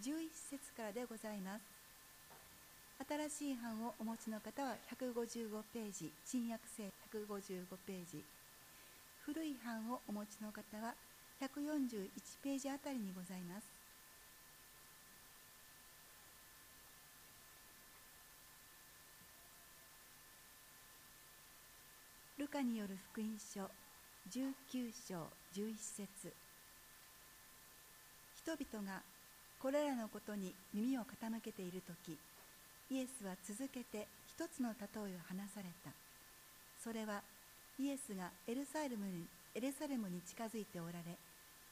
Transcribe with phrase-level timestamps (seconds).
[0.00, 1.62] 11節からでございます。
[3.08, 8.22] 新しい版をお持ちの方は155ページ新約聖155ページ。
[9.26, 10.94] 古い版をお持ちの方は
[11.40, 12.10] 141
[12.42, 13.66] ページあたりにございます。
[22.38, 23.68] ルカによる福音書
[24.30, 26.32] 19章11節。
[28.36, 29.02] 人々が
[29.60, 32.16] これらのことに耳を傾けている時
[32.90, 35.90] イエスは続けて一つの例えを話された。
[36.82, 37.20] それは
[37.78, 41.18] イエスがエルサレムにエルサレムに近づいておられ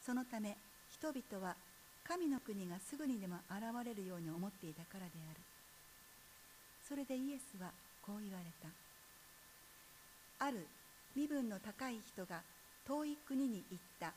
[0.05, 0.57] そのため
[0.91, 1.55] 人々は
[2.07, 5.41] 神の国がすぐにでも現れるように思っていたからである。
[6.89, 7.71] それでイエスは
[8.03, 8.69] こう言われた。
[10.47, 10.67] ある
[11.17, 12.43] 身分の高い人が
[12.87, 14.13] 遠い国に行った。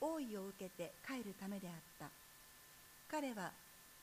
[0.00, 2.25] 王位を受けて帰るためであった。
[3.10, 3.52] 彼は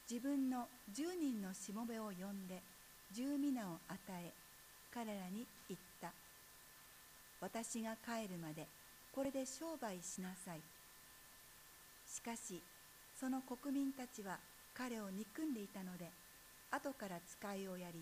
[0.10, 2.62] 自分の10人のしもべを呼んで
[3.12, 4.32] 十皆を与え
[4.94, 6.12] 彼らに言った。
[7.42, 8.66] 私が帰るまで
[9.14, 10.62] これで商売しなさい。
[12.08, 12.62] しかし
[13.20, 14.38] その国民たちは
[14.74, 16.10] 彼を憎んでいたので
[16.72, 18.00] 後から使いをやり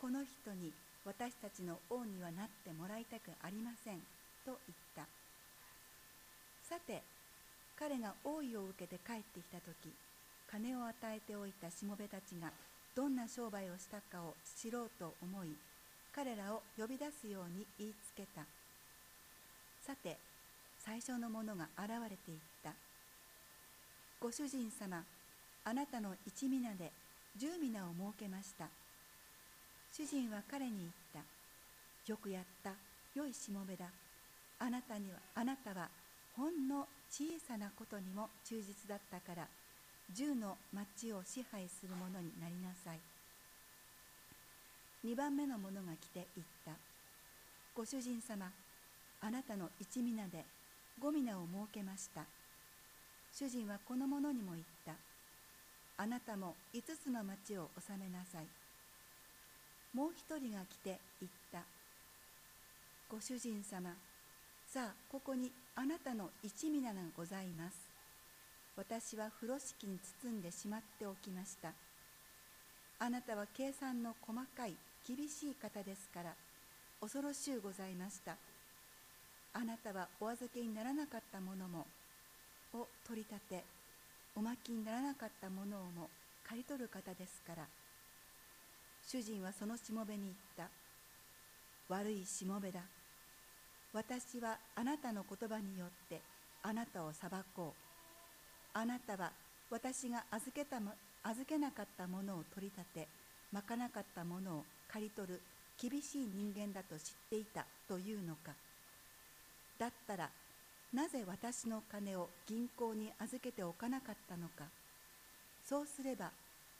[0.00, 0.72] この人に
[1.04, 3.98] 私たちの王にはなってもらいたくありません
[4.44, 4.56] と言っ
[4.96, 5.02] た。
[6.68, 7.02] さて
[7.80, 9.90] 彼が王位を受けて帰ってきた時
[10.50, 12.52] 金を与えておいたしもべたちが
[12.94, 15.48] どんな商売をしたかを知ろうと思い
[16.14, 18.42] 彼らを呼び出すように言いつけた。
[19.86, 20.18] さて
[20.84, 22.72] 最初の者が現れていった。
[24.20, 25.02] ご主人様
[25.64, 26.90] あなたの一皆で
[27.36, 28.66] 十皆を設けました。
[29.92, 32.10] 主人は彼に言った。
[32.10, 32.72] よくやった。
[33.14, 33.86] 良いしもべだ。
[34.58, 35.88] あなたにはあなたは
[36.36, 39.48] ほんの小さなことにも忠実だったから
[40.14, 43.00] 十の町を支配する者になりなさい。
[45.04, 46.72] 2番目の者が来て言った。
[47.74, 48.50] ご主人様
[49.20, 50.44] あなたの一皆で
[51.00, 52.22] 五皆を設けました。
[53.32, 54.92] 主人はこの者にも言った。
[56.02, 58.46] あなたも5つの町を治めなさい。
[59.94, 61.62] もう一人が来て言った。
[63.08, 63.90] ご主人様
[64.72, 67.76] さあここにあなたの一皆がございます。
[68.76, 71.72] 私は風呂敷に包んでしまっておきました。
[73.00, 74.76] あなたは計算の細かい
[75.08, 76.34] 厳しい方ですから
[77.00, 78.36] 恐ろしゅうございました。
[79.54, 81.84] あなたはお預けにならなかったものも
[82.72, 83.64] を取り立て
[84.36, 86.08] おまきにならなかったものをも
[86.48, 87.66] 刈り取る方ですから。
[89.04, 90.68] 主人はそのしもべに言った。
[91.92, 92.82] 悪いしもべだ。
[93.92, 96.20] 私はあなたの言葉によって
[96.62, 98.78] あなたを裁こう。
[98.78, 99.32] あなたは
[99.68, 100.80] 私が預けた
[101.24, 103.08] 預けなかったものを取り立て
[103.52, 105.40] まかなかったものを刈り取る
[105.80, 108.52] 厳しい人間だと知っていたというのか。
[109.78, 110.30] だったら
[110.92, 114.64] なぜ私の金を銀行に預けておかなかったのか。
[115.68, 116.30] そうすれば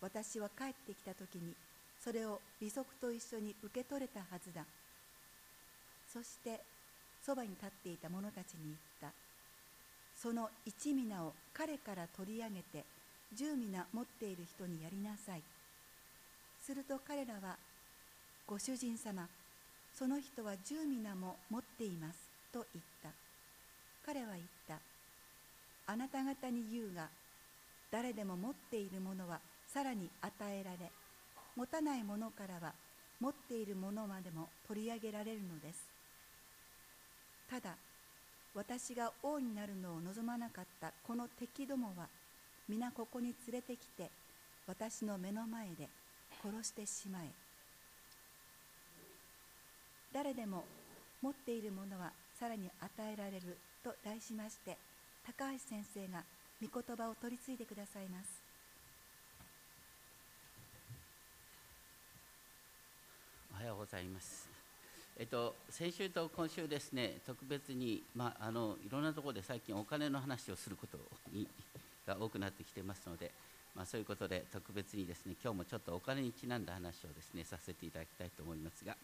[0.00, 1.54] 私は帰ってきた時に
[2.02, 4.64] それを利息と一緒に受け取れたはずだ。
[6.12, 6.60] そして
[7.24, 9.12] そばに立っていた者たちに言った。
[10.16, 12.84] その一皆を彼から取り上げて
[13.34, 15.42] 十皆持っている人にやりなさい。
[16.62, 17.56] すると彼らは
[18.46, 19.26] ご主人様
[19.94, 22.18] その人は十皆も持っています
[22.52, 23.10] と言った。
[24.04, 24.78] 彼は言った。
[25.86, 27.08] あなた方に言うが
[27.90, 30.90] 誰でも持っているものはさらに与えられ
[31.56, 32.72] 持たないものからは
[33.20, 35.89] 持っているものまでも取り上げられるのです。
[37.50, 37.74] ただ
[38.54, 42.06] 私が王になるのを望まなかったこの敵どもは
[42.68, 44.08] 皆ここに連れてきて
[44.68, 45.88] 私の目の前で
[46.44, 47.30] 殺してしまえ
[50.12, 50.64] 誰でも
[51.20, 54.76] 持っているものはさらに与えられると題しまして
[55.26, 56.22] 高橋先生が
[56.62, 58.42] 御言葉を取り継いでくださいます
[63.52, 64.59] おはようございます。
[65.20, 70.96] えっと、先週と今週ですね、特別に、まあ、あのいろんなところで最近お金の話をすること
[71.30, 71.46] に
[72.06, 73.30] が多くなってきてますので、
[73.76, 78.96] まあ、そういうことで特別にですね、今日もちょっとお金にちなんだ話をですね、させていただきたいと思いますが、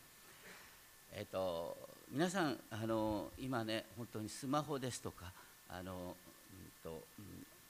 [1.13, 1.77] えっと、
[2.11, 5.27] 皆さんあの、今ね、本当にスマホですとか、
[5.69, 7.03] あのうんと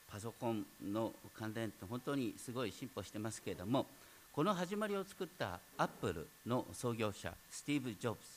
[0.09, 3.87] パソコンの関連って本当にすごい進歩してますけれども、
[4.37, 8.27] この始まりを作ったアップルの創業者スティーブ・ジョブズ。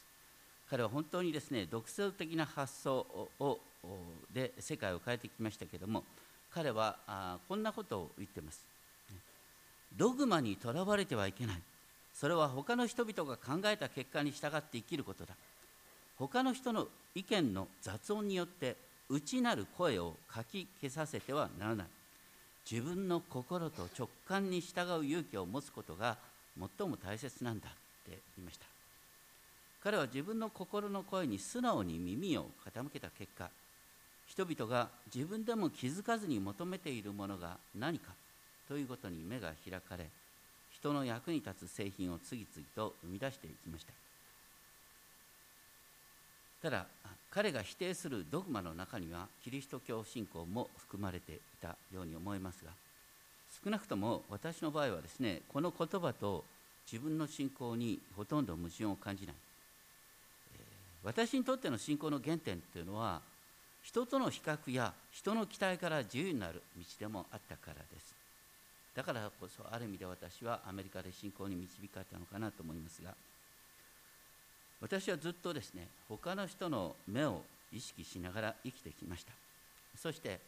[0.71, 3.07] 彼は本当にですね独創的な発想
[3.39, 3.59] を
[4.33, 6.03] で世界を変えてきましたけれども
[6.55, 8.65] 彼はあこんなことを言っています。
[9.95, 11.57] ドグマにとらわれてはいけない。
[12.15, 15.35] それは他の人々が考えた結果に従って生きることだ。
[16.19, 18.75] 他の人の意見の雑音によって
[19.11, 21.87] 内なる声をかき消させてはならない。
[22.69, 26.19] 自分の心と直感に従う勇気を持つことが
[26.79, 27.73] 最も大切なんだっ
[28.05, 28.67] て言いました。
[29.83, 33.49] 彼は自分の心の声に素直に耳を傾けた結果
[34.27, 38.13] 人々が自分でも気づかずに求めているものが何か
[38.69, 40.07] ということに目が開かれ
[40.71, 43.93] 人の役に立つ製品を次々と生み出していきました。
[46.63, 46.87] ただ
[47.31, 52.73] 彼が否定するドグマの中にはキリスト教信仰も含まれていたように思いますが
[53.63, 56.45] 少なくとも私の場合はですねこの言葉と
[56.91, 59.35] 自分の信仰にほとんど矛盾を感じない。
[61.03, 63.21] 私にとっての信仰の原点というのは
[63.83, 68.15] 人との比較や人の期待から自由になる道でもあったからです。
[68.95, 73.15] だからこそある意味で私はアメリカで信仰に導かれたのかなと思いますが
[74.81, 77.43] 私はずっとですね他の人の目を
[77.73, 79.33] 意識しながら生きてきました。
[79.97, 80.41] そして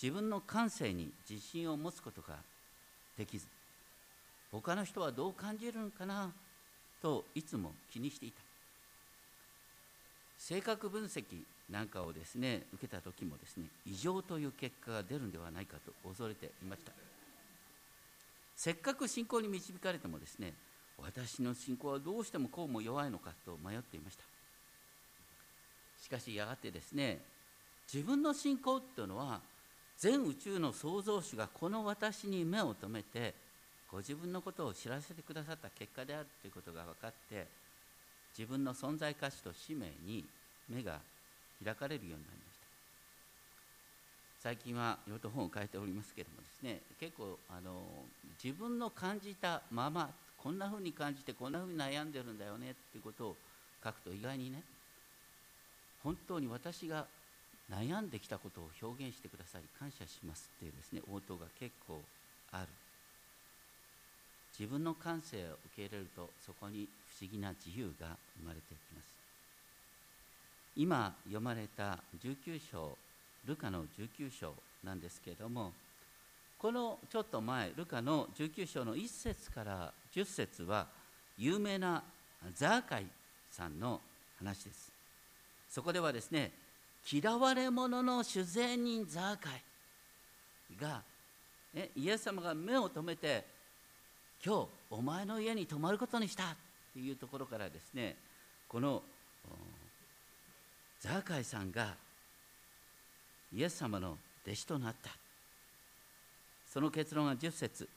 [0.00, 2.36] 自分の感性に自信を持つことが
[3.16, 3.46] できず
[4.50, 6.30] 他の人はどう感じるのかな
[7.00, 8.40] といつも気にしていた。
[10.38, 11.24] 性格分析
[11.70, 16.92] なんかをですね受けた時もですね異常という結果が出るんではないかと恐れていました。
[18.56, 20.52] せっかく信仰に導かれてもですね
[20.98, 24.24] 私の信仰はどうしてもこうも弱いのかと迷っていました。
[26.02, 27.20] しかしやがてですね
[27.92, 29.40] 自分の信仰っていうのは
[29.98, 33.34] 全宇宙の創造主がこの私に目を留めて
[33.90, 37.46] ご自分のことを知らせてくださった結果であるということが分かって
[38.36, 40.24] 自分の存在価値と使命に
[40.68, 40.98] 目が
[41.62, 42.51] 開かれるようになりました。
[44.42, 47.80] 最近はいろいろと本を書いておりますけれどもですね結構あの
[48.42, 53.36] 自分の感じたままこんなふうに感じてこんなふうに悩んでるんだよねっていうことを
[53.84, 54.64] 書くと意外にね
[56.02, 57.06] 本当に私が
[57.70, 62.00] 悩んできたことを表現してくださり感謝しますっていうですね応答が結構
[62.50, 62.66] ある。
[64.58, 69.06] 自分の感性を受け入れるとそこに不思議な自由が生まれてきます。
[70.74, 72.98] 今読まれた19章
[73.46, 74.54] ルカの19章
[74.84, 75.72] なんですけれども
[76.58, 80.86] このちょっと前ルカの19章の1節から10節は
[81.36, 82.02] 有名な
[82.54, 83.06] ザーカイ
[83.50, 84.00] さんの
[84.38, 84.92] 話です。
[85.68, 86.52] そこではですね
[87.10, 89.62] 嫌われ者の主税人ザーカイ
[90.80, 91.02] が、
[91.74, 93.44] ね、イエス様が目を留めて
[94.44, 96.46] 今日お前の家に泊まることにしたっ
[96.92, 98.16] ていうところからですね
[98.68, 99.02] この
[101.00, 101.94] ザーカイさんが
[103.54, 104.16] イエス様の
[104.46, 105.10] 弟子となった。
[106.72, 107.88] その結論が10節。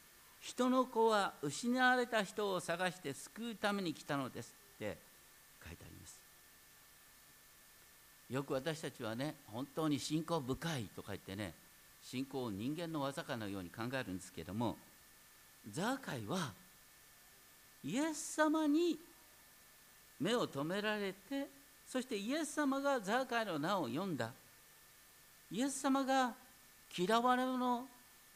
[0.42, 4.98] 人の子は失われた人を探して救うために来たのですって
[5.66, 6.20] 書いてあります。
[8.30, 11.54] よく私たちはね本当に信仰深いとか言ってね
[12.04, 14.78] 信仰を人間の技かのように考えるんですけども
[15.72, 16.52] ザーカイは
[17.84, 18.98] イエス様に
[20.20, 21.48] 目を留められて
[21.88, 24.32] そしてイエス様がザーカイの名を読んだ。
[25.56, 26.34] イエス様が
[26.98, 27.86] 嫌われ者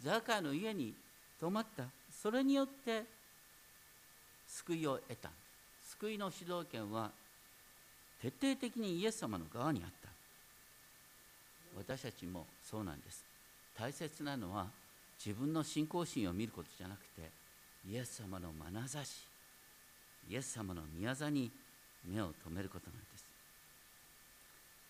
[0.01, 0.93] ザカイの家に
[1.37, 1.83] 泊まった。
[2.09, 3.03] それによって
[4.47, 5.29] 救いを得た。
[5.83, 7.11] 救いの主導権は
[8.21, 10.07] 徹底的にイエス様の側にあった。
[11.77, 13.25] 私たちもそうなんです。
[13.77, 14.67] 大切なのは
[15.23, 17.29] 自分の信仰心を見ることじゃなくて
[17.91, 19.27] イエス様の眼差し。
[20.29, 21.51] イエス様の宮座に
[22.05, 23.25] 目を留めることなんです。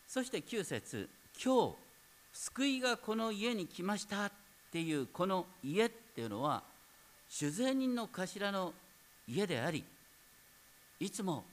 [0.07, 1.09] そして9節
[1.43, 1.88] 今日
[2.33, 4.31] 救いがこの家に来ましたっ
[4.71, 6.63] ていうこの家っていうのは
[7.29, 8.73] 酒税人の頭の
[9.27, 9.83] 家であり
[10.99, 11.45] いつも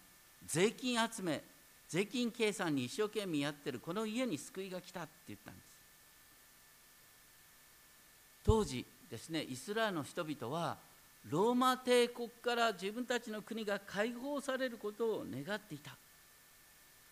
[0.47, 1.43] 税金集め
[1.89, 5.67] 税金計算に一生懸命やってるこの家に救いが来たって言ったんです。
[8.45, 10.79] 当時ですねイスラエルの人々は
[11.29, 15.93] ローマ帝国から自分たちの国が解放されることを願っていた。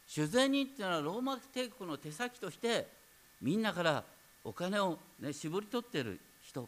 [0.06, 2.86] 主税人っていうのはローマ帝国の手先として
[3.44, 4.02] みんなから
[4.42, 6.66] お金を、ね、絞り取ってる人。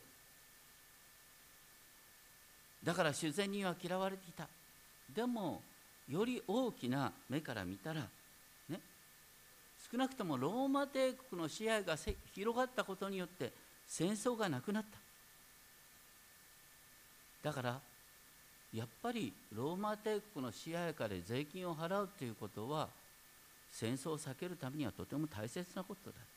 [2.85, 4.47] だから主税人は嫌われていた。
[5.09, 5.63] でも
[6.07, 8.03] より大きな目から見たら
[8.69, 8.81] ね
[9.91, 11.97] 少なくともローマ帝国の支配が
[12.35, 13.55] 広がったことによって
[13.87, 14.99] 戦争がなくなった。
[17.49, 17.81] だから
[18.75, 22.91] やっぱりローマ帝国の支配下で税金を払うということは
[23.71, 26.25] 戦争を避けるためにはとても大切なことだっ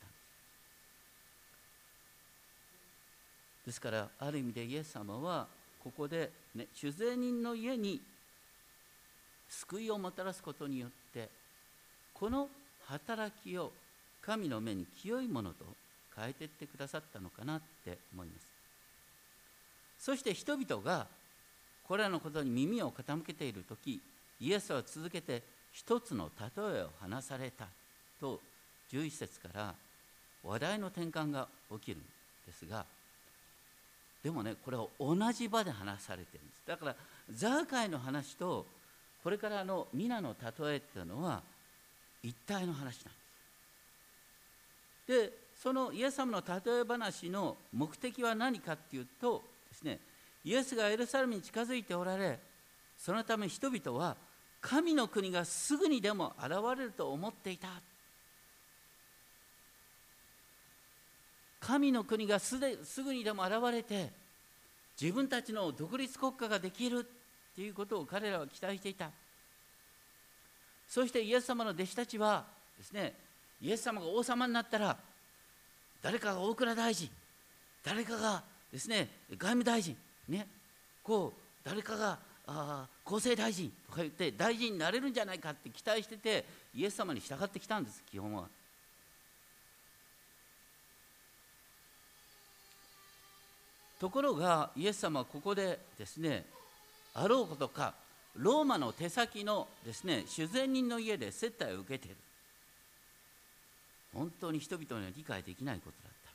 [3.66, 5.46] ですからある意味でイエス様は
[5.82, 8.00] ここで、ね、酒税人の家に
[9.48, 11.28] 救いをもたらすことによって
[12.14, 12.48] この
[12.86, 13.72] 働きを
[14.22, 15.64] 神の目に清いものと
[16.16, 18.46] 変えていってくださったのかなって思います。
[19.98, 21.06] そして人々が
[21.84, 24.00] これらのことに耳を傾けている時
[24.40, 27.66] イエスは続けて一つの例えを話された
[28.20, 28.40] と
[28.92, 29.74] 11節から
[30.42, 32.00] 話題の転換が起きるん
[32.46, 32.86] ですが
[34.22, 36.66] でもねこれは同じ場で話されてるんです。
[36.66, 36.96] だから
[37.30, 38.66] ザーカイの話と
[39.22, 41.42] これからの皆の例えっていうのは
[42.22, 42.94] 一体の話なんで
[45.06, 45.30] す。
[45.30, 49.98] でそのイエス様の例え話の目的は何かっていうとですね
[50.44, 52.38] イエスがエルサレムに近づいておられ
[52.96, 54.16] そのため人々は
[54.60, 57.68] 神の国がすぐにでも現れると思っていた。
[61.60, 64.10] 神の国がすですぐにでも現れて
[65.00, 69.10] 自分たちの独立国家ができるっていうことを彼らは期待していた
[70.88, 72.44] そしてイエス様の弟子たちは
[72.78, 73.14] ですね
[73.62, 74.96] イエス様が王様になったら
[76.02, 77.08] 誰かが大蔵大臣
[77.84, 79.96] 誰かがですね外務大臣
[80.28, 80.46] ね
[81.02, 88.44] こう誰かがあ厚生大臣とか言って大臣になれるんじゃないかって期待しててイエス様に従ってきたんです基本は。
[94.00, 96.46] ところがイエス様はここでですね
[97.14, 97.92] あろうことか
[98.34, 102.16] ローマの手先のですね修善人の家で接待を受けている。
[104.14, 106.32] 本当に人々には理解できないことだった。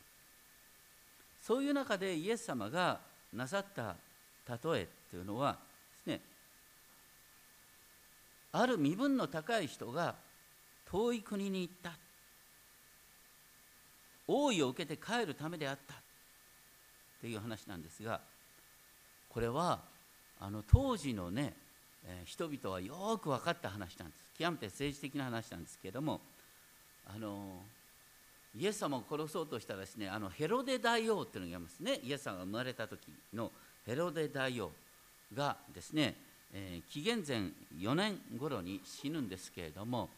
[1.42, 3.00] そういう中でイエス様が
[3.34, 3.96] なさった
[4.48, 5.58] 例えというのはで
[6.04, 6.22] すね
[8.52, 10.16] ある身分の高い人が
[10.92, 11.94] 遠い国に行った。
[14.28, 16.05] 王位を受けて帰るためであった。
[17.18, 18.20] っていう話なんですが
[19.30, 19.80] これは
[20.40, 21.54] あの当時のね、
[22.06, 24.26] えー、人々はよく分かった話なんです。
[24.38, 26.20] 極めて政治的な話なんですけれども
[27.08, 27.62] あの
[28.58, 32.00] イエス様を殺そうとしたらですねあのヘロデ大王っていうのがいますね。
[32.04, 33.02] イエス様が生まれた時
[33.34, 33.52] の
[33.86, 34.72] ヘロデ大王
[35.34, 36.16] がですね、
[36.54, 37.38] えー、紀元前
[37.80, 40.10] 4年頃に死ぬんですけれども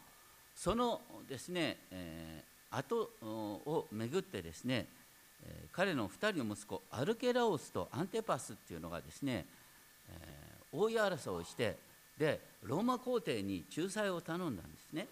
[0.54, 4.86] そのですね、えー、後をめぐってですね
[5.72, 9.46] 彼の2人の息子アルケラオスとアンテパスっていうのがですね、
[10.10, 11.76] えー、大い争いをして
[12.18, 15.06] でローマ皇帝に仲裁を頼んだんですね。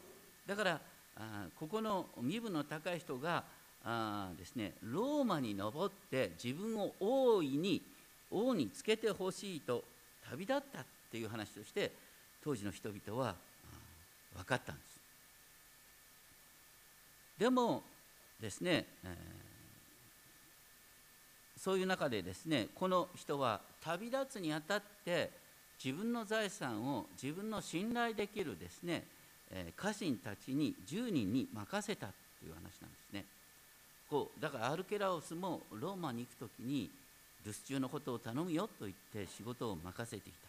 [0.47, 0.80] だから
[1.16, 3.45] あここの身分の高い人が
[3.85, 7.83] あですねローマに登って自分を王位に
[8.30, 9.85] 王につけてほしいと
[10.28, 11.92] 旅立ったっていう話として
[12.42, 13.37] 当時の人々は
[14.35, 15.00] 分かったんです。
[17.38, 17.85] でも
[18.40, 19.45] ですね、えー
[21.66, 25.30] そういう中でですねこの人は旅立つにあたって
[25.85, 29.02] 自分の財産を自分の信頼できるですね、
[29.50, 32.12] え家臣たちに10人に任せたと
[32.46, 32.70] いう話なんで
[33.11, 33.25] すね。
[34.08, 36.88] こうだからアルケラオスもローマに行く時に
[37.44, 40.49] 留守中のことを頼むよと言って仕事を任せていた。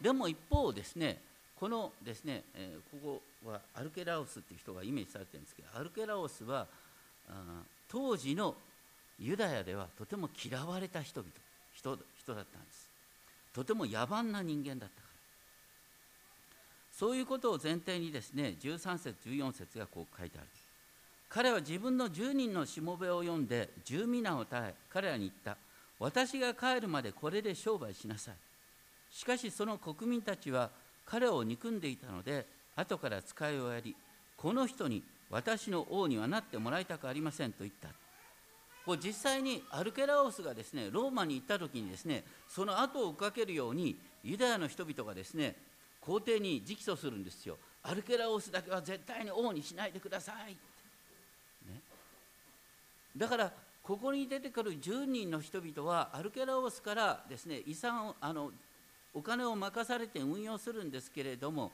[0.00, 1.18] でも一方ですね
[1.56, 6.68] このですね、えー、ここはアルケラオスっていう人がイメージされてるんですけどアルケラオスは
[7.88, 8.54] 当時の
[9.20, 11.30] ユダヤではとても嫌われた人々
[11.74, 12.88] 人人だったんです。
[13.52, 15.10] とても野蛮な人間だったから。
[16.92, 20.48] そういうことを前提にですね13節14節がこう書いてある。
[21.28, 25.56] 彼は自分の10人のしもべを読んで十皆を耐え彼らに言った。
[25.98, 28.34] 私が帰るまでこれで商売しなさい。
[29.10, 30.70] しかしその国民たちは
[31.04, 32.46] 彼を憎んでいたので
[32.76, 33.94] 後から使いをやり
[34.36, 37.88] この人に私の王にはなってもらいたくありませんと言った。
[38.84, 45.54] これ実際にアルケラオスがですねローマに行った時にですねその後を追っかけるようにユダヤの人々がですね
[46.00, 47.58] 皇帝に直訴するんですよ。
[47.82, 51.80] アルケラオスだけは絶対に王にしないでください、ね、
[53.16, 58.50] だからここに出てくる10人の人々はアルケラオスからですね遺産をあの
[59.14, 61.72] お金を任されて運用するんですけれども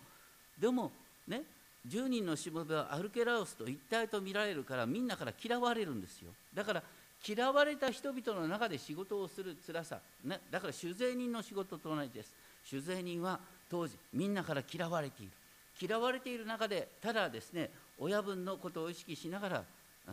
[0.58, 0.92] でも
[1.26, 1.42] ね
[1.88, 6.30] 10人のしもべはアルケラオスと一体と見られるからみんなから嫌われるんですよ。
[6.52, 6.82] だから
[7.26, 12.32] 嫌われた人々の中で仕事をする辛さ、ね、だから酒税人の仕事と同じです。
[12.64, 13.40] 酒税人は
[13.70, 15.32] 当時みんなから嫌われている。
[15.80, 19.64] 嫌われている中でただですね親分のことを意識しながら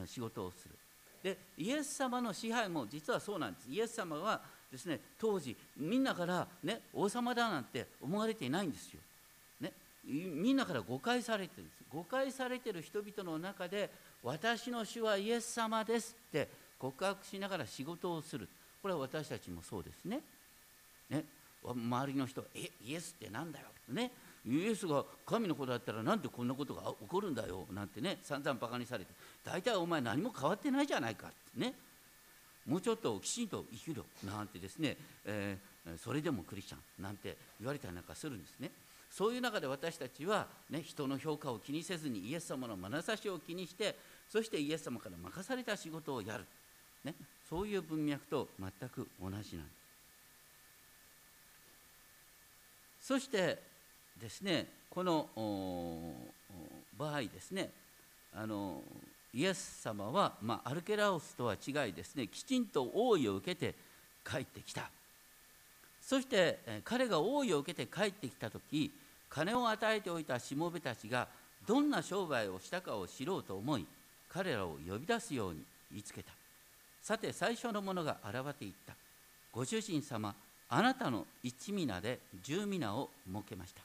[0.06, 0.76] 仕事をする。
[1.24, 3.70] でイエス様の支配も実はそうなんです。
[3.70, 9.00] イエス様はですね当時みんなからね王様だなんて思われていないんですよ、
[10.06, 13.90] みんなから誤解されてるんです誤解されてる人々の中で
[14.24, 18.50] 私の主はイエス様ですって告白しながら仕事をする。
[18.82, 20.20] これは私たちもそうですね。
[21.10, 21.24] ね。
[21.64, 24.12] 周りの人「えイエスってなんだよ」ね。
[24.46, 27.66] イエスが神の子だったらなんでこんなことが起こるんだよ。
[27.72, 29.14] なんてね散々バカにされて。
[29.46, 31.74] 大体お前何も変わってないじゃないかってね。
[32.66, 34.06] もうちょっときちんと生きろ。
[34.26, 37.04] なんてですね、えー、それでもクリスチャン。
[37.04, 38.72] なんて言われたりなんかするんですね。
[39.16, 43.96] そういう中で私たちは、ね、人の評価を気にせずにイエス様の眼差しを気にして
[44.28, 46.46] そしてイエス様から任された仕事をやる、
[47.04, 47.14] ね、
[47.48, 49.58] そういう文脈と全く同じなんです。
[53.02, 53.60] そして
[54.20, 55.28] ですねこの
[56.98, 57.70] 場合ですね
[58.36, 58.82] あの
[59.32, 63.76] イエス様は、まあ、アルケラオスとは違いですねきちんと王位を受けて
[64.28, 64.90] 帰ってきた。
[66.02, 68.92] そして彼が王位を受けて帰ってきた時
[69.34, 71.28] 金を与えておいたしもべたちが
[71.66, 73.86] どんな商売をしたかを知ろうと思い
[74.30, 75.62] 彼らを呼び出すように
[75.92, 76.32] 言いつけた。
[77.02, 78.94] さて最初の者が現れていった。
[79.52, 80.34] ご主人様
[80.70, 83.82] あなたの一皆で十皆を設けました。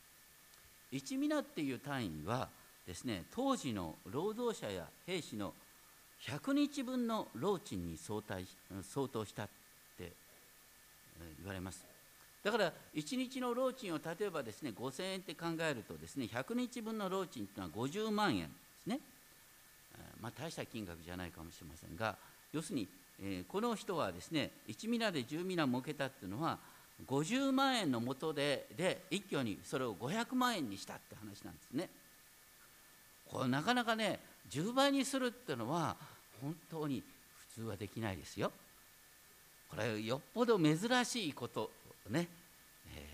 [0.92, 2.48] 一皆っていう単位は
[2.86, 5.52] ですね当時の労働者や兵士の
[6.26, 8.46] 100日分の労賃に相対
[8.82, 9.48] 相当したっ
[9.96, 10.12] て
[11.38, 11.97] 言われます。
[12.44, 18.48] だから1日の労賃を例えばですね5000円って考えるとですね100日分の労賃というのは50万円で
[18.82, 19.00] すね。
[20.20, 22.16] まあ大した金額じゃないかもしれませんが
[22.52, 22.88] 要するに、
[23.48, 26.58] この人はですね1ミナで10ミナ設けたっていうのは
[27.06, 31.88] 50万円のもとでで一挙にそれを500万円にしたって話なんですね。
[33.30, 35.96] これなかなかね10倍にするっていうのは
[36.40, 37.02] 本当に
[37.54, 38.52] 普通はできないですよ。
[39.68, 41.70] これよっぽど珍しいこと
[42.08, 42.28] ね、
[42.94, 43.06] え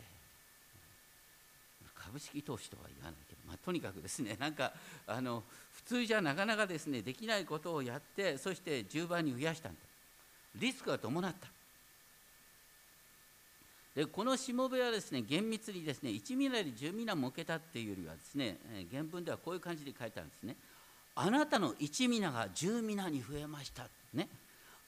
[1.85, 4.73] ー、株式投資とは言わないけど、まあ、とにかくですね なんか
[5.07, 9.81] あの普通じゃなかなかですねできないことをやってそして10倍に増やしたんだ。
[10.57, 11.49] リスクが伴った。
[13.95, 18.59] でこのしもべはですね厳密にですね1ミナで10ミナ設けたっていうよりはですね
[18.91, 20.57] 原文ではこういう感じで書いてあるんですね。
[21.17, 23.89] あなたの1ミナが10ミナに増えました。
[24.13, 24.29] ね。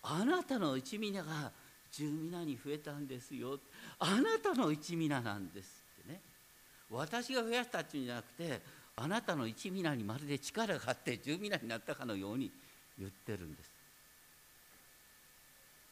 [0.02, 1.52] あなたの1ミナが
[1.92, 3.58] 10ミナに増えたんですよ。
[3.98, 6.20] あなたの1ミナなんですってね。
[6.90, 8.60] 私が増やしたっていうんじゃなくて
[8.96, 12.50] あなたの1ミナにまるで力があって10ミナになったかのように
[12.98, 13.70] 言ってるんです。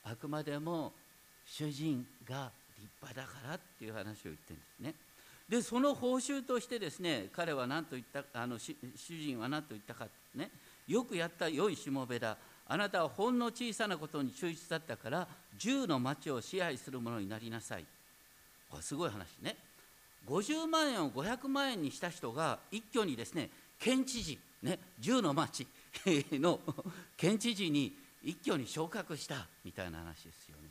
[0.05, 0.93] あくまでも
[1.47, 4.95] 主人が立派だからっていう話を言ってるんですね。
[5.49, 8.75] でその報酬としてですね彼は何と言ったあの主
[9.09, 10.51] 人は何と言ったかね
[10.87, 12.37] よくやった良いしもべだ。
[12.67, 17.85] あなたはほんの小さなことに忠実だったから10の町を支配するものになりなさい。
[18.71, 19.57] これすごい話ね。
[20.27, 25.67] 50万円を500万円にした人が一挙にですね県知事ね10の町
[26.33, 26.61] の
[27.17, 30.71] 県知事に一挙に昇格したみたいな話ですよね。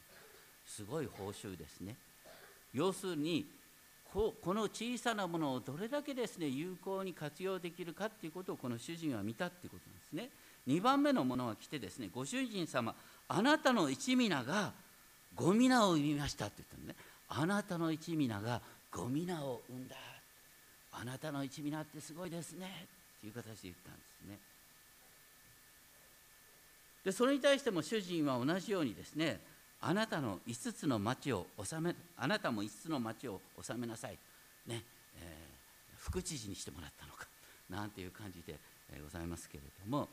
[0.65, 1.95] すごい報酬ですね。
[2.73, 3.45] 要するに
[4.11, 10.29] この小さなものをどれだけですね有効に活用できるかっていうことをこの主人は見たっていうことなんですね。
[10.67, 12.95] 2番目のものが来てですねご主人様
[13.27, 14.71] あなたの一皆が
[15.35, 16.95] ご皆を生みましたって言ったのね。
[17.29, 19.95] あなたの一皆がご皆を生んだ。
[20.91, 22.85] あなたの一皆ってすごいですね。
[23.17, 24.39] っていう形で言ったんですね。
[27.03, 29.41] でそれに対しても主人は同じようにですね
[29.81, 34.17] あなたの5つの町を治めあなたも5つの町を治めなさい。
[34.67, 34.83] ね、
[35.17, 37.27] えー、副知事にしてもらったのか。
[37.69, 38.59] なんていう感じで
[39.01, 40.07] ございますけれども。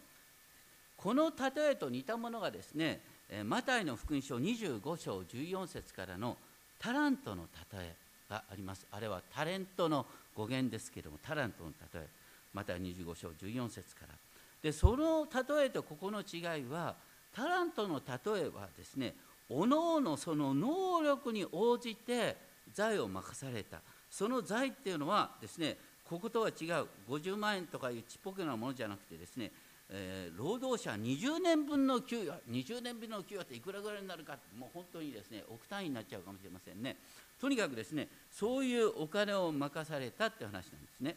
[1.03, 3.01] この例えと似たものがですね
[3.45, 6.37] マタイの福音書25章14節からの
[6.79, 7.95] タラントの例え
[8.29, 8.87] があります。
[8.91, 12.07] あれはタレントの語源ですけれどもタラントの例え。
[12.53, 14.15] マタイ25章14節から。
[14.63, 16.97] でその例えとここの違いは
[17.33, 19.15] タラントの例えはですね
[19.49, 22.37] おのおのその能力に応じて
[22.75, 23.81] 財を任された。
[24.11, 26.87] その財っていうのはですねこことは違う。
[27.09, 29.51] 50万円とかいうちっぽけなものじゃなくてですね
[29.93, 36.97] えー、労働者20年分の給与20年分の給与っていくらぐらいになるかもう本当にですね億単位になっちゃうかもしれませんね。
[37.41, 41.17] とにかくですねそういうお金を任されたって話なんですね。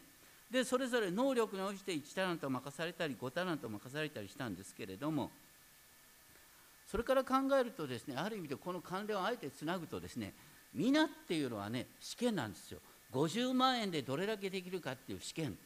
[0.50, 5.30] でそれぞれ能力に応じて1タラント任されたり5タラント任されたりしたんですけれども
[6.86, 10.32] それから考えるとですねある意味でこの関連をあえてつなぐとですね
[10.74, 12.78] 皆っていうのはね試験なんですよ。
[13.12, 15.56] 50万円でどれだけできるかっていう試験。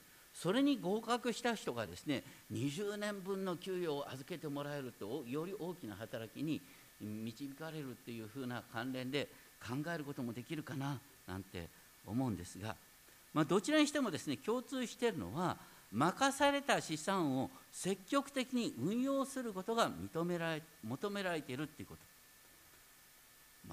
[0.40, 2.22] それに合格した人がですね
[2.52, 6.62] 20年分の給与を預けてもらえるとより大きな働きに
[7.00, 9.28] 導かれるっていうふうな関連で
[9.60, 11.68] 考えることもできるかななんて
[12.06, 12.76] 思うんですが、
[13.34, 15.56] まあ、どちらにしてもですね共通しているのは
[15.92, 22.00] 任された資産を積極的に運用することが認められ求められているっていうこと。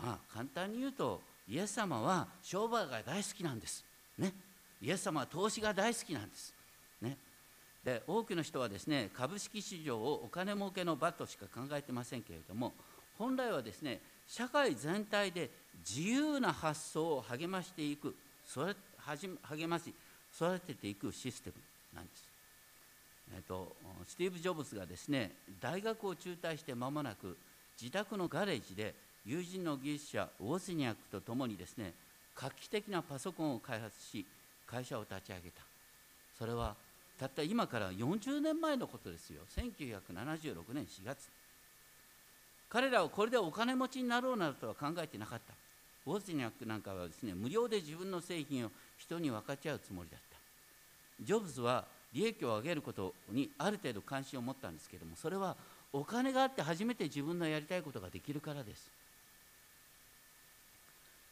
[0.02, 3.86] まあ簡単に言うとイエス様は商売が大好きなんです。
[4.18, 4.34] ね。
[4.82, 6.55] イエス様は投資が大好きなんです。
[7.02, 7.18] ね
[7.84, 12.74] で多くの人はですね株式市場をお金儲けの場としか考えてませんけれども
[13.18, 15.50] 本来はですね社会全体で
[15.88, 19.94] 自由な発想を励ましていくそれ励まし
[20.36, 21.56] 育てていくシステム
[21.96, 22.24] なんです。
[23.34, 27.38] えっと、スティーブ・ジョブズがですね大学を中退して間もなく
[27.82, 28.94] 自宅のガレージで
[29.26, 31.94] 友人の技術者ウォズニャックと共にですね
[32.36, 34.26] 画期的なパソコンを開発し
[34.68, 35.62] 会社を立ち上げた
[36.38, 36.76] それは
[37.20, 39.42] たった今から40年前のことですよ。
[39.56, 41.30] 1976年4月。
[42.70, 45.54] 彼らはこれでお金持ちになろうなどとは考えてなかった。
[46.06, 50.38] ウォズニャックなんかはですね無料で自分の製品を人に分かち合うつもりだった。
[51.24, 55.56] ジョブズは利益を上げることにある程度関心を持ったんですけどもそれは
[55.92, 58.92] お金があって初めて自分のやりたいことができるからです。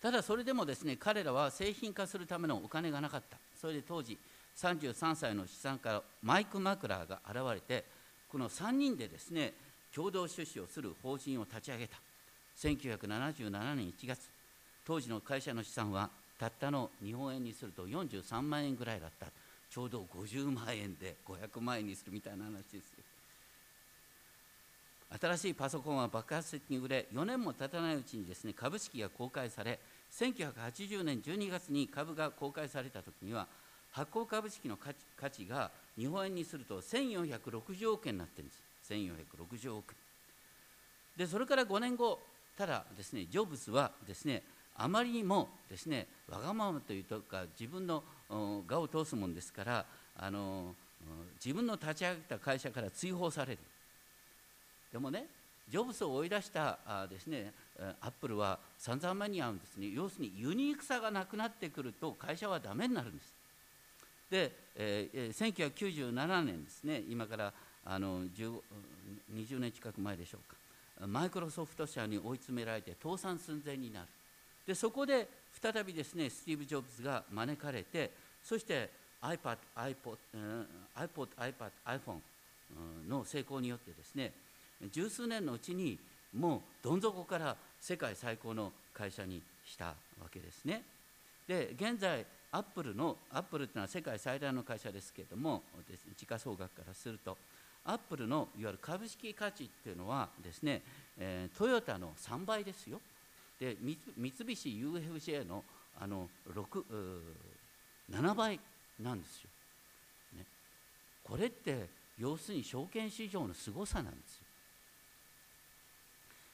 [0.02, 3.38] ただそれでもですね彼らは製品化するためのお金がなかった。
[3.60, 4.18] それで当時
[4.58, 7.86] 33歳の資産家マイク・マクラーが現れて
[8.32, 9.54] この3人でですね
[9.94, 11.98] 共同出資をする法人を立ち上げた。
[12.58, 14.30] 1977年1月
[14.86, 19.28] 当時の会社の資産はたったの日本円にすると43万円ぐらいだった。
[19.70, 22.80] ちょうど50万円で500万円にするみたいな話ですよ。
[25.20, 29.80] 新しいパソコンは爆発的に売れ4年も経たないうちにですね株式が公開され
[30.12, 33.48] 1980年12月に株が公開された時には
[33.94, 38.64] 発行株式の価値が日本円にすると1460億円になってるんです。
[38.92, 39.98] 1460億円。
[41.16, 42.20] でそれから5年後
[42.58, 44.44] ただですねジョブズはですね
[44.76, 49.86] あまりにもですねわがままというか自分の我を通すもんですから
[50.18, 50.74] あの
[51.44, 53.60] 自分の立ち上げた会社から追放される。
[54.92, 55.28] でもね
[55.70, 57.54] ジョブズを追い出したあですね
[58.02, 59.90] アップルは散々間に合うんですね。
[59.94, 63.32] 要するにユニークさがなくなってくると会社はダメになるんです。
[64.34, 65.72] で、えー、
[66.12, 67.54] 1997年ですね今から
[67.86, 74.08] あの20年近く前でしょうかマイクロソフト社に追い詰められて倒産寸前になる
[74.66, 75.28] でそこで
[75.62, 78.10] 再びですねスティーブ・ジョブズが招かれて
[78.44, 78.90] そして
[79.22, 80.18] iPad、iPod、
[80.96, 81.54] iPod、iPad、
[81.86, 84.32] iPhone の成功によってですね
[84.92, 86.00] 十数年のうちに
[86.36, 89.94] もうどん底から世界最高の会社にしたわ
[90.32, 90.82] けですね。
[91.48, 97.36] で現在アップルのアップルというのは世界最大の会社ですけれどもです時価総額からすると
[97.84, 100.84] アップルのいわゆる株式価値っていうのはですね、
[101.18, 103.02] えー、トヨタの3倍ですよ。
[103.60, 105.64] で三菱 UFJ の
[106.00, 106.28] あの
[108.12, 108.60] 7倍
[109.00, 109.50] なんですよ、
[110.38, 110.44] ね、
[111.24, 111.88] これって
[112.18, 114.44] 要するに証券市場のすごさなんですよ。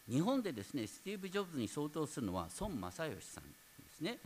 [0.09, 3.49] 日本でですねスティーブ・ジョブズに相当するのは孫正義さんで
[3.97, 4.17] すね。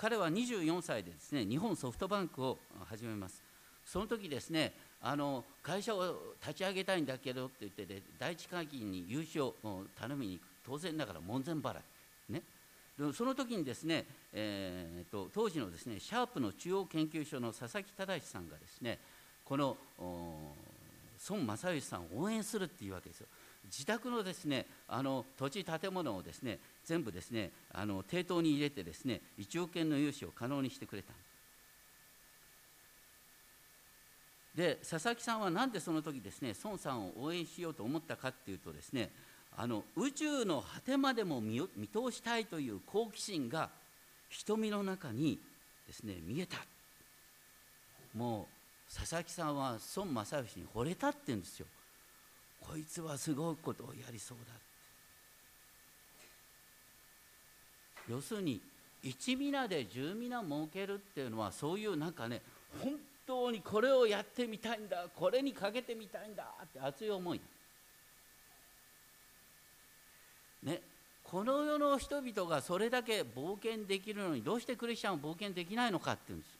[0.00, 3.42] 彼は24歳でですね日本ソフトバンクを始めます。
[3.84, 9.54] その時ですねあの会社を立ち上げたいんだけどって言ってで第一会議に融資を
[9.94, 10.44] 頼みに行く。
[10.64, 12.32] 当然ながら門前払い。
[12.32, 12.42] ね、
[13.12, 19.00] その時にですね、えーと、当時のですねシャープの中央研究所の佐々木忠さんがですね
[19.44, 19.76] この
[21.28, 23.26] 孫正義さんを応援するっていうわけですよ。
[23.66, 31.12] 自宅のですねあの土地建物をですね全部ですねあの抵当に入れてですね1億円の融資を可能にしてくれた。
[34.54, 39.10] で佐々木さんは何でその時ですね孫さんを応援しようと思ったかっていうとですね
[39.56, 43.70] あの宇宙の果てまでも見通したいという好奇心が
[44.28, 45.38] 瞳の中に
[45.86, 46.58] ですね見えた。
[48.16, 48.48] も
[48.90, 51.66] う佐々木さんは孫正義に惚れたって言うんですよ。
[52.60, 54.54] こいつはすごいことをやりそうだ
[58.08, 58.60] 要するに
[59.02, 62.42] 一皆で十皆儲けるっていうのはそういうなんかね
[62.82, 62.92] 本
[63.26, 67.40] 当にこれをやってみたいんだこれにかけてみたいんだって熱い思い。
[70.62, 70.82] ね、
[71.24, 76.50] この世の人々がそれだけ冒険できるのにどうしてクリスチャンは冒険できないのかっていうんです。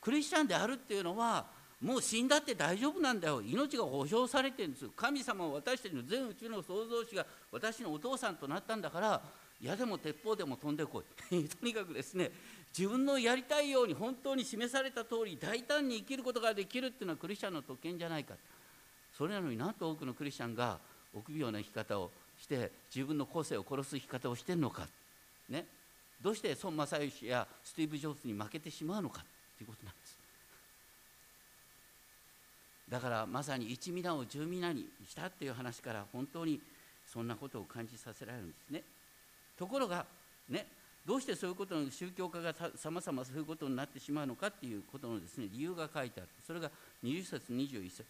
[0.00, 1.46] クリスチャンであるっていうのは
[1.80, 3.40] もう死んだって大丈夫なんだよ。
[3.40, 9.22] 命が保証されてるんです神様は私たちの全宇宙の創造主が私のお父さんとなったんだから
[9.62, 11.04] 矢でも鉄砲でも飛んでこい。
[11.48, 12.30] とにかくですね
[12.76, 18.34] 自分のやりたいように本当に示された通り大胆に生きることができるっていうのはクリスチャンの特権じゃないか。
[19.16, 20.78] それなのになんと多くのクリスチャンが
[21.14, 24.86] 臆病な生き方をして自分の個性を殺す生き方をしてるのか、
[25.48, 25.66] ね、
[26.20, 29.24] どうして孫正義やスティーブ・ジョブズに負けてしまうのか
[29.58, 29.99] ということなんです
[32.90, 36.60] だからまさに一皆を十皆にしたっていう話から本当に
[37.06, 38.82] そんなことを感じさせられるんですね。
[39.56, 40.04] ところが
[40.48, 40.66] ね
[41.06, 46.70] どうしてそういうことの宗教家がさまざまそういうことになってしまうのかっていうことのですね理由が書いてあるそれが
[47.04, 48.04] 20節21節。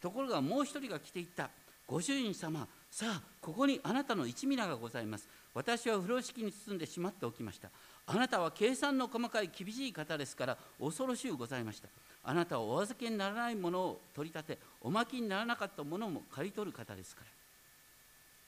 [0.00, 1.50] ところがもう一人が来ていった。
[1.86, 5.28] ご主人様さあここにあなたの一皆がございます。
[5.54, 7.68] 私は風呂敷に包んでしまっておきました。
[8.06, 11.88] あなたは計算の細かい厳しい方ですから恐ろしゅうございました。
[12.22, 17.26] あなたはお預けにならないものを取り立ておまきにならなかったものも刈り取る方ですから。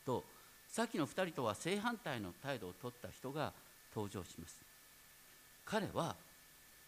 [0.04, 0.24] と
[0.68, 3.52] さっきの2人とは正反対の態度を取った人が
[3.94, 4.60] 登場します。
[5.64, 6.16] 彼は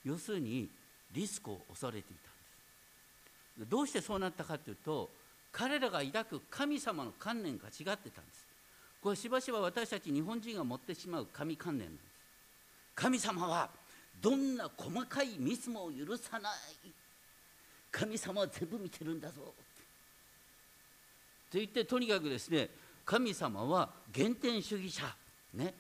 [0.04, 0.68] 要するに
[1.12, 2.14] リスクを恐れていたん
[3.62, 3.70] です。
[3.70, 5.08] どうしてそうなったかというと
[5.52, 8.46] 彼らが抱く神様の観念が違ってたんです。
[9.00, 12.13] これしばしば私たち日本人が持ってしまう神観念なんです。
[12.94, 13.68] 神様は
[14.20, 16.52] どんな細かいミスも許さない。
[17.90, 19.54] 神様は全部見てるんだぞ。
[21.50, 22.68] と言ってとにかくですね
[23.04, 25.04] 神様は原点主義者。
[25.54, 25.74] ね。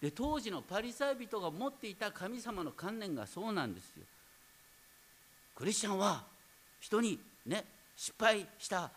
[0.00, 4.04] で当時のパリサイ人が持っていた神様の観念がそうなんですよ。
[5.54, 6.24] クリスチャンは
[6.80, 7.64] 人にね
[7.96, 8.90] 失敗した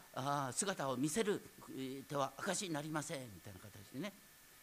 [0.52, 1.42] 姿を見せる
[2.08, 3.22] 手は証になりません。
[3.22, 4.14] みたいな形でね。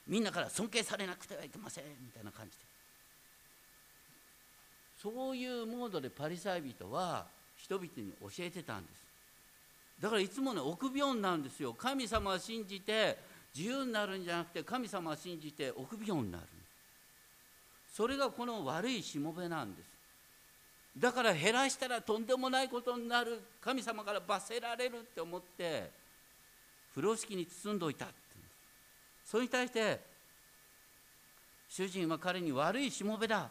[0.06, 2.64] みんなから尊敬されなくてはいけませんみたいな感じで。
[5.02, 9.06] そういうモードでパリサイ人は人々に教えてたんです。
[10.00, 11.74] だからいつもね臆病なんですよ。
[11.74, 13.18] 神様を信じて
[13.54, 16.44] 自由になるんじゃなくて神様を信じて臆病になる。
[17.92, 19.88] それがこの悪いしもべなんです。
[20.98, 23.40] だから減らしたらとんでもないことになる。
[23.60, 25.90] 神様から罰せられるって思って
[26.94, 28.06] 風呂敷に包んどいた。
[29.26, 30.00] それに対して
[31.68, 33.50] 主人は彼に悪いしもべだ。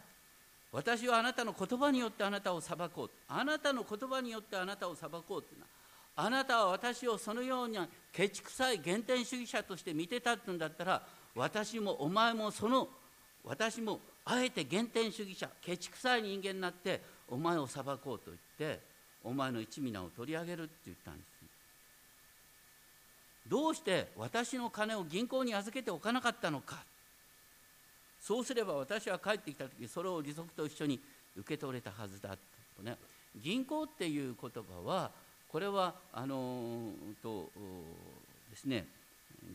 [0.72, 3.10] 私はあなたの言葉によってあなたを裁こう。
[3.28, 5.66] あなたの言葉によってあなたを裁こうってな。
[6.18, 7.78] あなたは私をそのように
[8.14, 11.02] ケチくさい原点主義者として見てたってんだったら
[11.36, 12.88] 私もお前もその
[13.44, 18.80] 私もあえて原点主義者ケチくさい人間になってお前を裁こうと言って
[19.26, 21.35] お前の一皆を取り上げるって言ったんです。
[23.48, 26.84] どうして私の金を銀行に預けておかなかったのか。
[28.20, 31.00] そうすれば私は帰ってきた時それを利息と一緒に
[31.38, 32.36] 受け取れたはずだ。
[32.76, 32.98] とね
[33.36, 35.12] 銀行っていう言葉は
[35.48, 37.52] これはあのと
[38.50, 38.88] ですね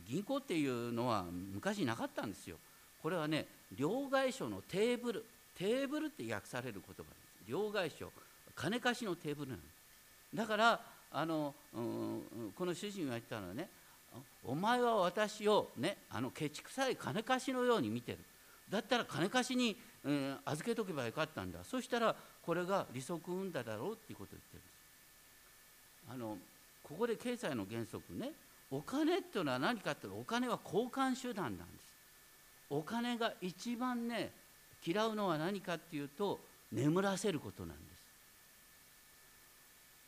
[0.07, 2.57] 銀行っていうのは昔なかったんですよ。
[3.01, 5.25] これはね両替所のテーブル
[5.57, 7.49] テーブルって訳される言葉です。
[7.49, 8.11] 両替所
[8.55, 12.21] 金貸しのテーブルなんですだからあの、うん、
[12.55, 13.67] この主人が言ったのはね
[14.43, 18.19] お前は私をねあのケチくさい金貸しのように見てる。
[18.69, 21.59] だったら金貸しに、えー、預けとけばよかったんだ。
[21.63, 24.71] そしたらこれが利息生んだだろうっていうことを言ってるんです。
[26.13, 26.37] あの
[26.83, 28.31] ここで経済の原則ね
[28.71, 31.91] お金っていうのは何かっていうとお金は交換手段なんです。
[32.69, 34.31] お金が一番ね
[34.85, 36.39] 嫌うのは何かっていうと
[36.71, 37.90] 眠らせることなんです。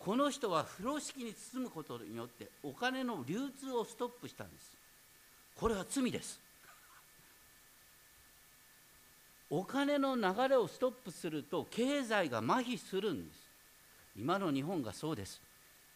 [0.03, 4.71] この人は風呂敷に包むことによってお金の流通をストップしたんです。
[5.55, 6.41] これは罪です。
[9.49, 13.39] お金の流れをストップすると経済が麻痺するんです。
[14.17, 15.41] 今の日本がそうです。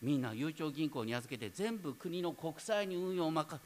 [0.01, 3.59] みんなゆうちょ銀行に預けて全部国の国債に運用を任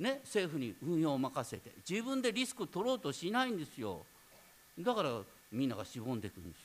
[0.00, 4.04] ね政府に運用を任せて自分でリスク取ろうとしないんですよ。
[4.80, 5.20] だから
[5.52, 6.64] みんながしぼんでいくんです。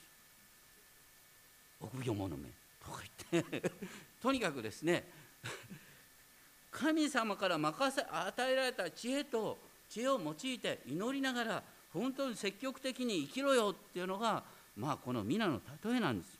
[1.82, 2.59] 臆病者め。
[2.90, 3.72] とか言って
[4.20, 5.08] とにかくですね
[6.70, 14.44] 神様から任せ与えられた知恵と知恵を用いて祈りながら本当に積極的に生きろよっていうのが
[14.76, 16.38] まあこの皆の例えなんです。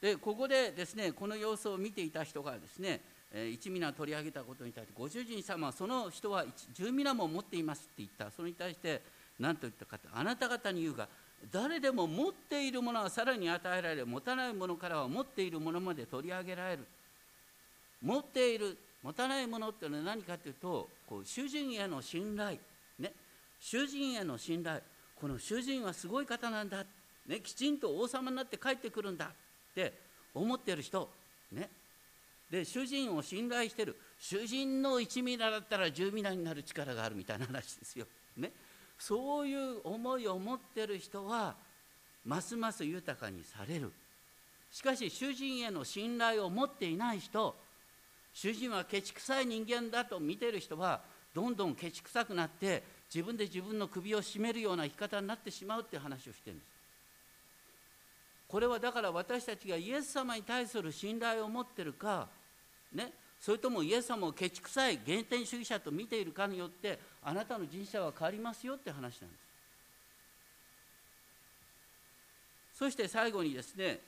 [0.00, 3.00] でここでですねこの様子を見ていた人がですね
[3.52, 9.02] 一皆取り上げたことに対してご主人様その人は十皆も持っていますって言ったそれに対して
[9.38, 11.08] 何と言ったかあなた方に言うが
[11.52, 16.86] 誰でも持っているものはさらに与えられ持たないものからは持っているものまで取り上げられる。
[18.02, 22.58] 持っている持たないものっていうのは何かというとこう主人への信頼。
[22.98, 23.12] ね。
[23.60, 24.80] 主人への信頼。
[25.14, 26.84] この主人はすごい方なんだ、
[27.26, 29.28] ね、きちんと王様になって帰ってくるんだっ
[29.74, 29.92] て
[30.34, 31.08] 思ってる人。
[31.52, 31.70] ね。
[32.50, 33.96] で主人を信頼してる。
[34.18, 38.06] 主人の一皆だったら十皆になる力があるみたいな話ですよ。
[38.36, 38.52] ね、
[38.98, 41.54] そういう思いを持ってる人は
[42.24, 43.92] ますます豊かにされる。
[44.72, 47.56] しかし主人への信頼を持っていない人
[48.34, 51.00] 主人はケチくさい人間だと見てる人は
[51.34, 52.82] どんどんケチくさくなって
[53.12, 56.68] 自分で自分の首を絞めるような生き方になってしまうって話をしてるんです。
[58.48, 62.28] これはだから私たちがイエス様に対する信頼を持ってるか
[62.92, 69.46] ねそれともイエス様をケチくさい原点主義者と見ているかによってあなたの人生は変わりますよって話なんです
[72.78, 74.00] そして最後にですね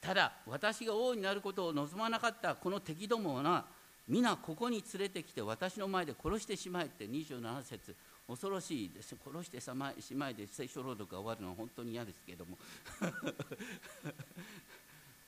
[0.00, 3.64] ただ私が王になることを望まなかったこの敵どもは
[4.06, 7.96] 皆ここに連れてきて私の前で殺してしまえって27節
[8.28, 12.58] 恐ろしいです殺してしまえで聖書朗読が終わるのは本当に嫌ですけども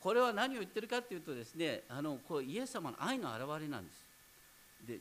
[0.00, 4.06] これは何を言ってるかっていうとですねあのこうイエス様の愛の表れなんです。
[4.86, 4.98] で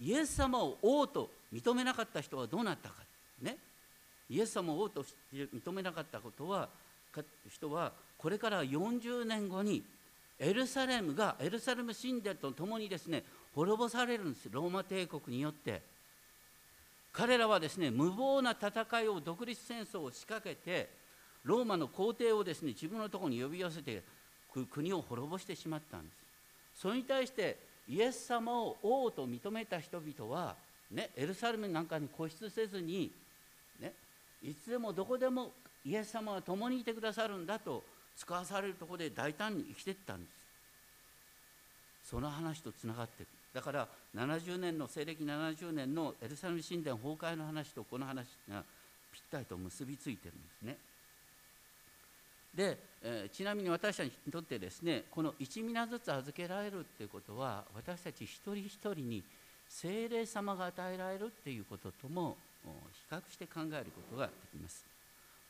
[0.00, 2.96] イエス様を王と認めなかった人はどうなったか。
[3.40, 3.56] ね。
[4.28, 6.68] イエス様を王と認めなかったことは
[7.50, 9.82] 人はこれから40年後に
[10.38, 14.48] エルサレムがエルサレム神殿とともにですね滅ぼされるんです。
[14.50, 15.82] ローマ帝国によって。
[17.12, 20.88] 彼らはですね無謀な戦いを独立戦争を仕掛けて
[21.44, 24.02] ローマの皇帝をですね自分のところに呼び寄せて
[24.70, 26.10] 国を滅ぼしてしまったんで
[26.74, 26.80] す。
[26.82, 30.54] それに対してイエス様を王と認めた人々は、
[30.90, 33.10] ね、エルサレムなんかに固執せずに
[34.42, 35.52] いつでもどこでも
[35.84, 37.82] イエス様は共にいてくださるんだと
[38.16, 40.26] 使わされるとこで大胆に生きていったんで
[42.04, 42.10] す。
[42.10, 48.64] その話とつながっていくだから70年の西暦70年のエルサレム神殿崩壊の話とこの話が
[49.12, 50.78] ぴったりと結びついてるんですね。
[52.54, 59.22] で、えー、ちなみに私たちにとってですねこの1ミナずつ預けられるっていうことは私たち一人一人に
[59.68, 62.68] 精霊様が与えられるっていうこととも比
[63.10, 64.84] 較して考えることができます。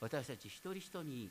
[0.00, 1.30] 私たち一人一人に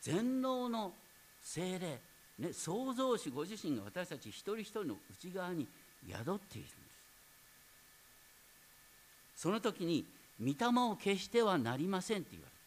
[0.00, 0.92] 全能の
[1.40, 2.00] 精霊、
[2.38, 5.66] ね、創造主ご自身が私たち一人一人の内側に
[6.08, 6.72] 宿っているんです。
[9.36, 10.04] その時に
[10.40, 12.61] 御霊を消してはなりませんって言われる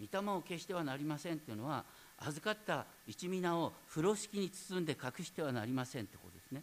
[0.00, 1.84] 御霊を消してはなりませんっていうのは
[2.18, 6.62] 預かった一皆を風呂敷に包んで隠してはなりませんってことですね。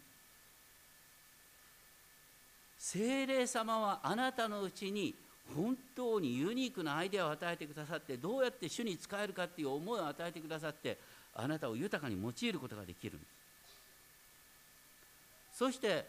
[2.78, 5.14] 精霊様はあなたのうちに
[5.56, 10.98] 本当にユニークなアイデアを与えてくださってどうやって主に使えるかっていう思いを与えてくださって
[11.36, 13.30] あなたを豊かに用いることができるんです。
[15.58, 16.06] そして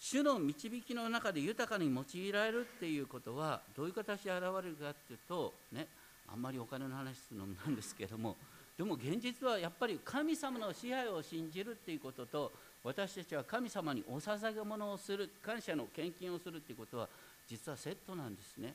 [0.00, 5.86] 主の導きの中で豊かに用いられるっていうことはどういう形で現れるかっていうとね
[6.32, 8.36] あんまりお金の話するのもなんですけども
[8.76, 17.08] でも現実はやっぱり神様の支配を信じるっていうことと私たちは神様にお捧げ物をする感謝の献金をするっていうことは
[17.46, 18.74] 実はセットなんですね。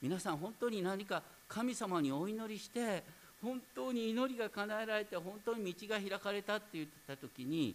[0.00, 3.02] 皆さん本当に何か神様にお祈りして
[3.40, 7.74] 本当に祈りが叶えられて本当に道が開かれたって言った時に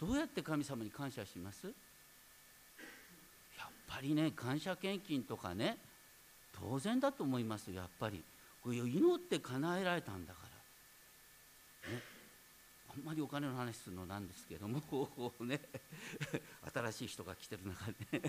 [0.00, 1.66] どうやって神様に感謝します？
[3.58, 5.76] やっぱりね感謝献金とかね
[6.60, 8.24] 当然だと思いますやっぱり。
[8.66, 10.40] 祈って叶えられたんだか
[11.86, 11.90] ら。
[11.90, 12.02] ね。
[12.90, 15.60] あんまりお金の話するのなんですけどもこうね。
[16.74, 18.22] 新しい人が来てる中で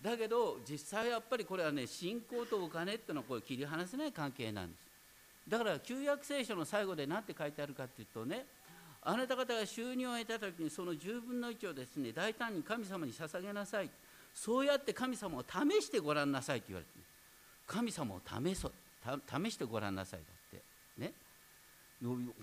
[0.00, 4.80] だけど実際やっぱりこれはね信仰とお金っていうのはこれ切り離せない関係なんです。
[5.48, 8.46] だから旧約聖書の最後で何て書いてあるかっていうとね
[9.02, 13.90] あなた方が収入を得た時にその10分の1をですね大胆に神様に捧げなさい。
[14.34, 16.90] そうやって神様を試してごらんなさいって言われて
[17.66, 18.70] 神様を試そ
[19.04, 20.62] 試してごらんなさいだって。
[21.00, 21.12] ね。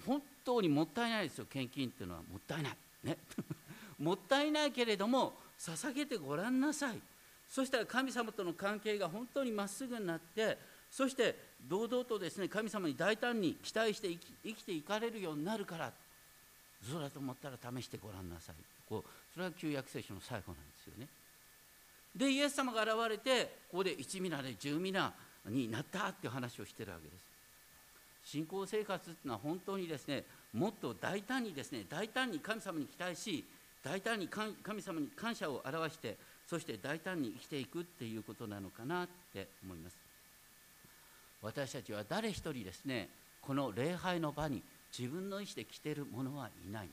[0.05, 1.45] 本当にもったいないですよ。
[1.49, 2.77] 献金っていうのはもったいない。
[3.03, 3.17] ね。
[3.97, 7.01] もったいないけれども捧げてごらんなさい。
[7.47, 10.57] そしたら神様との関係が本当にまっすぐになって
[10.91, 11.35] そして
[11.67, 15.91] 堂々とですね神様に大胆に期待して生き生きていかれるようになるから
[16.89, 18.55] そうだと思ったら試してごらんなさい。
[18.87, 21.07] こうそれは旧約聖書の最後なんですよね。
[22.15, 25.13] でイエス様が現れてここで一皆で十皆
[25.47, 27.29] になったっていう話をしてるわけです。
[28.23, 33.45] 信仰生活っていうのは本当にですねもっと大胆にですね大胆に神様に期待し
[33.83, 36.17] 大胆に神様に感謝を表して
[36.47, 39.97] そして大胆に生きていくっていうことなのかなって思います。
[41.41, 43.09] 私たちは誰一人ですね
[43.41, 44.61] この礼拝の場に
[44.97, 46.89] 自分の意思で来てる者はいない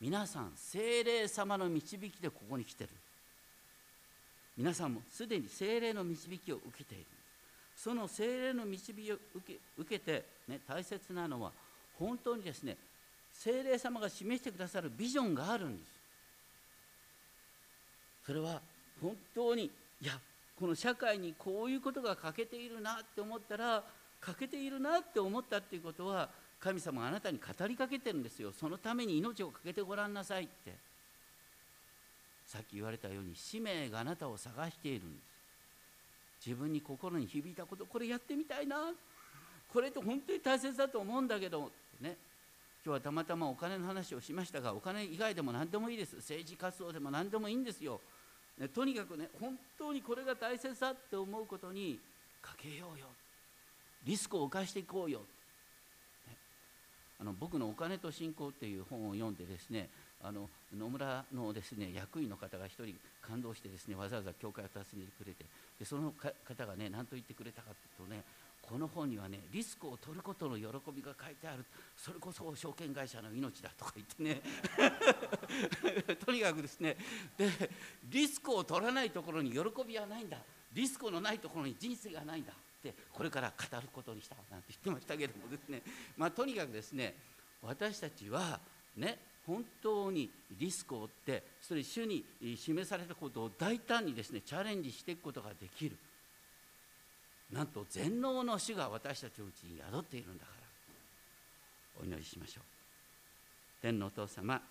[0.00, 2.90] 皆さん精霊様の導きでここに来てる。
[4.60, 7.06] 皆さんもすでに精霊の導きを受けている。
[7.74, 11.50] その精霊の導きを受け受けて、ね、大切なのは
[11.98, 12.76] 本当にですね
[13.32, 15.90] 精霊様が示してくださるビジョンがあるんです。
[18.26, 18.60] それは
[19.00, 19.70] 本当に
[20.02, 20.12] いや
[20.58, 23.82] この社会にこういうことが欠けているなって思ったら
[24.20, 26.28] 欠けているなって思ったっていうことは
[26.60, 28.52] 神様があなたに語りかけてるんですよ。
[28.52, 30.89] そのために命を懸けてごらんなさいって。
[32.50, 36.48] さっき言われたように使命があなたを探しているんです。
[36.48, 38.92] 自分に心に響いたことこれやってみたいな。
[39.72, 41.70] これって本当に大切だと思うんだけど。
[42.00, 42.16] ね。
[42.84, 46.16] 今日はたまたまお金の話をしましたがお金以外でも何でもいいです。
[46.16, 48.00] 政治活動でも何でもいいんですよ、
[48.58, 52.00] ね、とにかくね本当にこれが大切だって思うことに
[52.42, 53.06] かけようよ。
[54.02, 55.20] リスクを犯していこうよ、
[56.26, 56.34] ね、
[57.20, 59.90] あの僕の「お金と信仰」っていう本を読んでですね
[60.22, 65.44] あの野村のですね役員の方が一人感動してですねわざわざ教会を訪ねてくれて
[65.78, 68.22] でその方がね何と言ってくれたかというとね
[68.70, 70.64] この本にはねリスクを取ることの喜
[70.94, 71.64] びが書いてある。
[71.96, 74.40] それこそ証券会社の命だとか言ってね。
[76.24, 76.96] とにかくですね
[77.36, 77.50] で
[78.04, 80.38] リスクを取らないところに喜びはないんだ。
[80.72, 85.82] リスクのないところに人生がないんだってこれから語ることにしたなんて言ってましたけどもですね。
[86.16, 87.16] まあとにかくですね
[87.62, 88.60] 私たちは
[88.96, 89.18] ね
[89.50, 90.30] 本当に
[90.60, 92.24] リスクを負ってそれ主に
[92.56, 95.96] 示されたことを大胆にですねチャレンジしていくことができる。
[97.52, 100.60] なんと全能の主が私たちのうちに宿っているんだから。
[102.00, 102.64] お祈りしましょう。
[103.82, 104.62] 天のお父様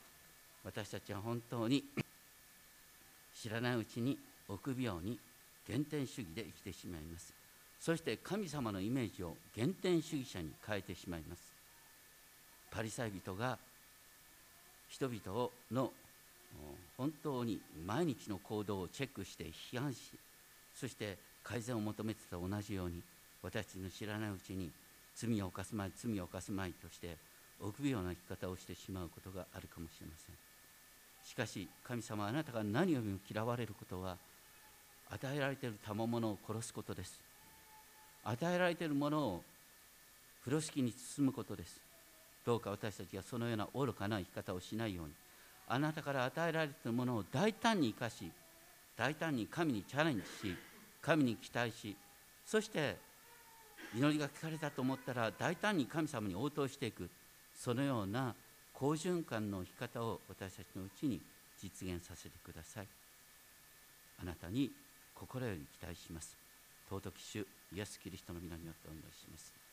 [0.64, 1.84] 私たちは本当に
[3.36, 4.18] 知らないうちに
[4.48, 5.20] 臆病に
[5.68, 7.34] 原点主義で生きてしまいます。
[7.82, 11.42] そして神様のイメージを原点主義者に変えてしまいます。
[12.72, 13.58] パリサイ人が
[14.90, 15.92] 人々の
[16.98, 20.00] 本当に毎日の行動をチェックして批判し
[20.76, 23.02] そして改善を求めてた同じように
[23.42, 24.70] 私たちの知らないうちに
[25.16, 27.18] 罪を犯すまい罪を犯すまいとして
[27.62, 30.36] 臆病な生き方をしてしまうことがあるかもしれません。
[31.24, 34.18] しかし神様あなたが何よりも嫌われることは
[35.10, 37.20] 与えられている賜物を殺すことです。
[38.24, 39.44] 与えられているものを
[40.42, 41.89] 風呂敷に包むことです。
[42.50, 45.12] どうか私たちがそのような愚かな生き方をしないように
[45.68, 48.32] あなたから与えられているものを大胆に生かし
[48.98, 50.56] 大胆に神にチャレンジし
[51.00, 51.96] 神に期待し
[52.48, 52.98] そして
[53.96, 57.08] 祈りが聞かれたと思ったら大胆に神様に応答していく
[57.54, 58.34] そのような
[58.74, 61.22] 好循環の生き方を私たちのうちに
[61.62, 62.88] 実現させてください。
[64.24, 64.72] あなたに
[65.14, 66.36] 心より期待します。
[66.90, 67.46] 尊き主
[67.76, 69.69] イエス・キリストの皆によってお祈りします。